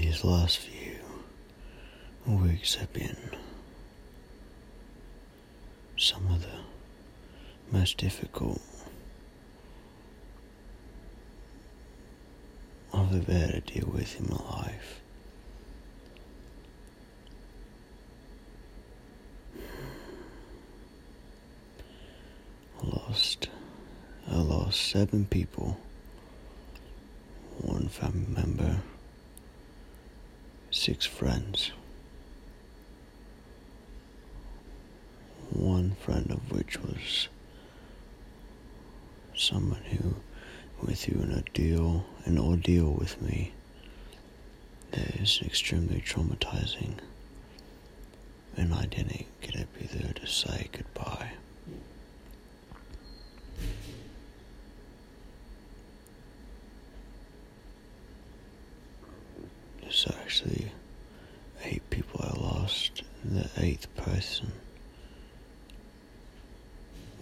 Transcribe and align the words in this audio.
These 0.00 0.24
last 0.24 0.56
few 0.56 0.96
weeks 2.26 2.76
have 2.76 2.90
been 2.94 3.14
some 5.98 6.26
of 6.28 6.40
the 6.40 7.76
most 7.76 7.98
difficult 7.98 8.62
I've 12.94 13.12
ever 13.28 13.32
had 13.38 13.66
to 13.66 13.80
deal 13.80 13.90
with 13.92 14.18
in 14.18 14.28
my 14.30 14.42
life. 14.62 15.00
I 22.82 22.86
lost 22.86 23.48
I 24.26 24.36
lost 24.36 24.80
seven 24.90 25.26
people, 25.26 25.76
one 27.60 27.88
family 27.88 28.24
member, 28.28 28.80
six 30.82 31.06
friends. 31.06 31.70
One 35.52 35.92
friend 36.04 36.28
of 36.32 36.50
which 36.50 36.76
was 36.82 37.28
someone 39.36 39.84
who 39.84 40.16
went 40.84 40.98
through 40.98 41.22
an 41.22 41.34
ordeal, 41.36 42.04
an 42.24 42.36
ordeal 42.36 42.90
with 42.90 43.22
me 43.22 43.52
that 44.90 45.06
is 45.20 45.40
extremely 45.44 46.00
traumatizing, 46.00 46.94
and 48.56 48.74
I 48.74 48.86
didn't 48.86 49.26
get 49.40 49.54
be 49.78 49.86
there 49.86 50.12
to 50.14 50.26
say 50.26 50.68
goodbye. 50.72 51.30
There's 59.80 59.96
actually 60.32 60.72
eight 61.66 61.90
people 61.90 62.18
I 62.24 62.40
lost. 62.40 63.02
The 63.22 63.50
eighth 63.58 63.94
person 63.96 64.50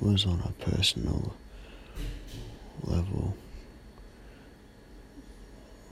was 0.01 0.25
on 0.25 0.41
a 0.47 0.65
personal 0.65 1.35
level 2.85 3.35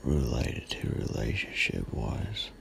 related 0.01 0.69
to 0.69 0.87
relationship 0.87 1.93
wise. 1.93 2.51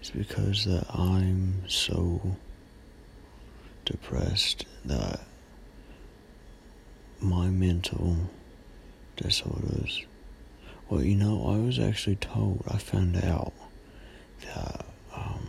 It's 0.00 0.08
because 0.08 0.64
that 0.64 0.86
I'm 0.88 1.68
so 1.68 2.34
depressed 3.84 4.64
that 4.86 5.20
my 7.20 7.48
mental 7.48 8.16
disorders 9.16 10.06
well 10.88 11.02
you 11.02 11.14
know 11.14 11.44
I 11.46 11.64
was 11.64 11.78
actually 11.78 12.16
told 12.16 12.62
I 12.68 12.78
found 12.78 13.16
out 13.16 13.52
that 14.44 14.84
um, 15.14 15.48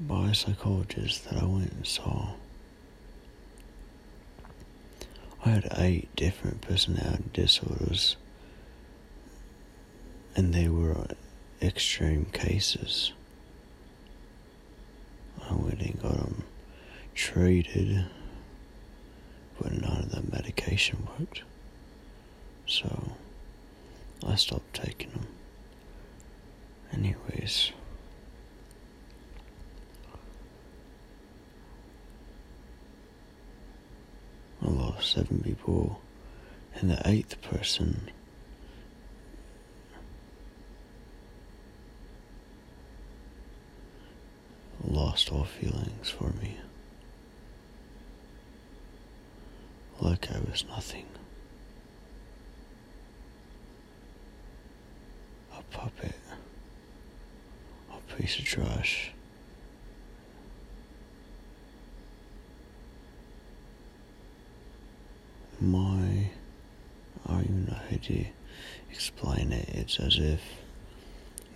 by 0.00 0.30
a 0.30 0.34
psychologist 0.34 1.28
that 1.28 1.40
I 1.40 1.44
went 1.44 1.72
and 1.72 1.86
saw 1.86 2.32
I 5.44 5.50
had 5.50 5.68
eight 5.76 6.14
different 6.14 6.60
personality 6.60 7.24
disorders, 7.32 8.16
and 10.36 10.54
they 10.54 10.68
were 10.68 11.06
extreme 11.60 12.26
cases. 12.26 13.12
I 15.50 15.54
went 15.54 15.80
and 15.80 16.00
got 16.00 16.14
them 16.16 16.44
treated, 17.16 18.06
but 19.60 19.72
none 19.72 20.04
of 20.04 20.10
the 20.12 20.30
medication 20.30 21.08
worked. 21.18 21.42
So 22.66 23.12
I 24.26 24.36
stopped 24.36 24.74
taking 24.74 25.10
them. 25.10 25.26
Anyways. 26.92 27.72
I 34.64 34.68
lost 34.68 35.12
seven 35.12 35.40
people, 35.40 36.00
and 36.74 36.90
the 36.90 37.02
eighth 37.04 37.40
person 37.42 38.10
lost 44.84 45.32
all 45.32 45.44
feelings 45.44 46.10
for 46.10 46.30
me. 46.40 46.58
Like 50.00 50.30
I 50.30 50.38
was 50.48 50.64
nothing. 50.68 51.06
Puppet. 55.70 56.14
A 57.90 58.14
piece 58.14 58.38
of 58.38 58.44
trash. 58.44 59.12
my 65.62 66.28
I 67.24 67.42
even 67.42 67.66
know 67.66 67.78
how 67.88 67.96
to 67.96 68.24
explain 68.90 69.52
it. 69.52 69.68
It's 69.68 70.00
as 70.00 70.18
if 70.18 70.40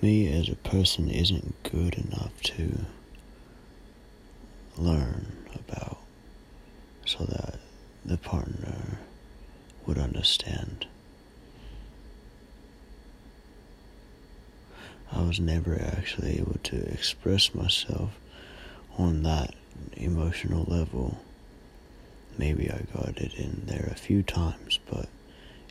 me 0.01 0.33
as 0.33 0.49
a 0.49 0.55
person 0.55 1.11
isn't 1.11 1.61
good 1.65 1.95
enough 1.95 2.41
to 2.43 2.87
learn 4.79 5.33
about 5.55 5.99
so 7.05 7.25
that 7.25 7.59
the 8.05 8.17
partner 8.17 8.99
would 9.87 9.99
understand. 9.99 10.87
Was 15.27 15.41
never 15.41 15.81
actually 15.81 16.39
able 16.39 16.59
to 16.63 16.77
express 16.93 17.55
myself 17.55 18.11
on 18.99 19.23
that 19.23 19.55
emotional 19.97 20.65
level 20.65 21.19
maybe 22.39 22.71
I 22.71 22.83
got 22.95 23.19
it 23.19 23.35
in 23.35 23.63
there 23.67 23.89
a 23.91 23.95
few 23.99 24.23
times, 24.23 24.79
but 24.91 25.09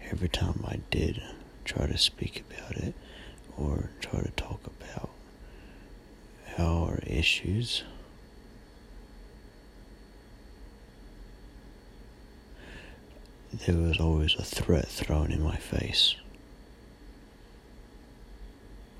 every 0.09 0.29
time 0.29 0.63
I 0.67 0.79
did 0.91 1.21
try 1.63 1.87
to 1.87 1.97
speak 1.97 2.43
about 2.49 2.77
it 2.77 2.93
or 3.57 3.89
try 4.01 4.21
to 4.21 4.31
talk 4.31 4.61
about 4.65 5.09
our 6.57 6.99
issues, 7.05 7.83
there 13.65 13.77
was 13.77 13.99
always 13.99 14.35
a 14.35 14.43
threat 14.43 14.87
thrown 14.87 15.31
in 15.31 15.41
my 15.41 15.55
face. 15.55 16.15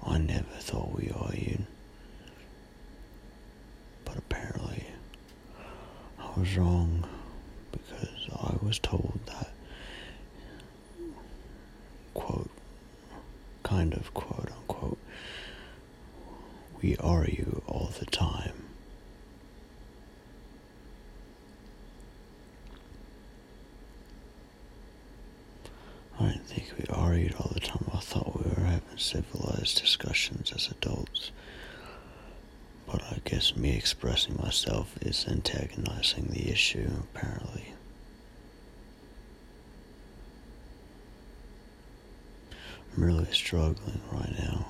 I 0.06 0.18
never 0.20 0.44
thought 0.60 0.96
we 0.96 1.10
argued, 1.10 1.66
but 4.06 4.18
apparently 4.18 4.86
I 6.20 6.40
was 6.40 6.56
wrong 6.58 7.06
because 7.72 8.30
I 8.34 8.56
was 8.64 8.80
told 8.80 9.20
that, 9.26 9.52
quote, 12.14 12.50
kind 13.64 13.94
of 13.94 14.14
quote 14.14 14.52
unquote, 14.52 15.00
we 16.82 16.96
argue 16.98 17.62
all 17.68 17.92
the 18.00 18.06
time. 18.06 18.54
I 26.20 26.28
didn't 26.30 26.46
think 26.48 26.74
we 26.78 26.86
argued 26.94 27.36
all 27.40 27.52
the 27.54 27.60
time. 27.60 27.86
I 27.94 28.00
thought 28.00 28.42
we 28.45 28.45
having 28.76 28.98
civilized 28.98 29.80
discussions 29.82 30.52
as 30.54 30.68
adults. 30.70 31.32
But 32.88 33.02
I 33.04 33.20
guess 33.26 33.56
me 33.56 33.76
expressing 33.76 34.38
myself 34.38 34.96
is 35.02 35.26
antagonizing 35.28 36.28
the 36.28 36.50
issue, 36.52 36.90
apparently. 37.14 37.74
I'm 42.96 43.04
really 43.04 43.32
struggling 43.32 44.02
right 44.12 44.34
now. 44.40 44.68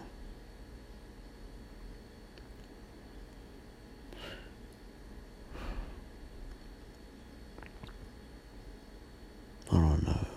I 9.72 9.76
don't 9.78 10.04
know. 10.08 10.28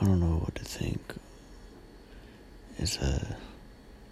I 0.00 0.04
don't 0.04 0.20
know 0.20 0.38
what 0.38 0.54
to 0.56 0.64
think. 0.64 1.00
It's 2.80 2.96
a. 2.96 3.36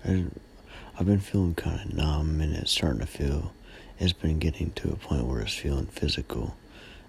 I've 0.04 1.06
been 1.06 1.20
feeling 1.20 1.54
kind 1.54 1.80
of 1.80 1.96
numb, 1.96 2.42
and 2.42 2.54
it's 2.54 2.70
starting 2.70 3.00
to 3.00 3.06
feel. 3.06 3.52
It's 3.98 4.12
been 4.12 4.38
getting 4.38 4.72
to 4.72 4.90
a 4.90 4.96
point 4.96 5.24
where 5.24 5.40
it's 5.40 5.54
feeling 5.54 5.86
physical, 5.86 6.54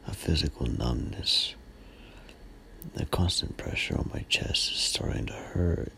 a 0.08 0.14
physical 0.14 0.68
numbness. 0.68 1.56
The 2.94 3.06
constant 3.08 3.58
pressure 3.58 3.98
on 3.98 4.10
my 4.14 4.22
chest 4.30 4.72
is 4.72 4.78
starting 4.78 5.26
to 5.26 5.34
hurt, 5.34 5.92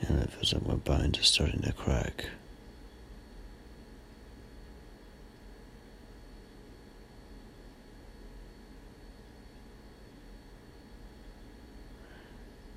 and 0.00 0.22
it 0.22 0.30
feels 0.30 0.54
like 0.54 0.64
my 0.64 0.74
bones 0.74 1.18
are 1.18 1.24
starting 1.24 1.62
to 1.62 1.72
crack. 1.72 2.26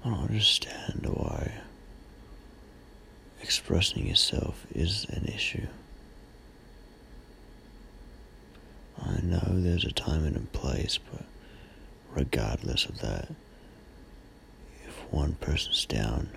I 0.03 0.09
don't 0.09 0.19
understand 0.21 1.05
why 1.05 1.62
expressing 3.63 4.05
yourself 4.05 4.65
is 4.75 5.05
an 5.11 5.23
issue. 5.33 5.67
I 9.01 9.21
know 9.21 9.41
there's 9.51 9.85
a 9.85 9.91
time 9.93 10.25
and 10.25 10.35
a 10.35 10.57
place, 10.57 10.99
but 11.09 11.23
regardless 12.13 12.83
of 12.83 12.99
that, 12.99 13.29
if 14.85 14.93
one 15.11 15.35
person's 15.35 15.85
down, 15.85 16.31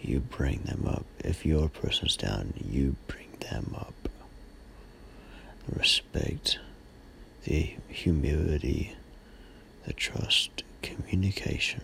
you 0.00 0.20
bring 0.20 0.60
them 0.64 0.86
up. 0.88 1.04
If 1.18 1.44
your 1.44 1.68
person's 1.68 2.16
down, 2.16 2.54
you 2.66 2.96
bring 3.08 3.28
them 3.40 3.74
up. 3.78 4.08
Respect, 5.70 6.58
the 7.44 7.74
humility, 7.88 8.96
the 9.84 9.92
trust, 9.92 10.62
communication. 10.80 11.82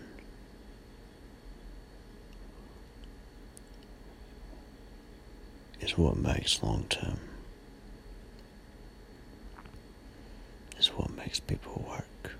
Is 5.91 5.99
what 5.99 6.17
makes 6.17 6.63
long 6.63 6.85
term. 6.89 7.19
Is 10.79 10.87
what 10.87 11.11
makes 11.17 11.41
people 11.41 11.85
work. 11.91 12.37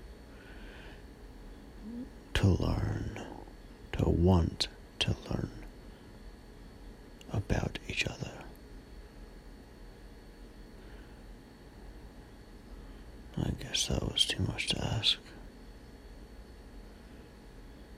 To 2.35 2.47
learn, 2.47 3.21
to 3.97 4.07
want 4.09 4.69
to 4.99 5.17
learn 5.29 5.49
about 7.33 7.77
each 7.89 8.07
other. 8.07 8.31
I 13.37 13.49
guess 13.61 13.87
that 13.87 14.13
was 14.13 14.23
too 14.23 14.43
much 14.43 14.67
to 14.67 14.81
ask. 14.81 15.17